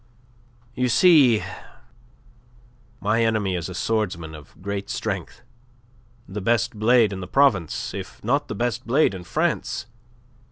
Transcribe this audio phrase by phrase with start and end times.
[0.73, 1.43] "You see,
[2.99, 5.43] my enemy is a swordsman of great strength
[6.27, 9.85] the best blade in the province, if not the best blade in France.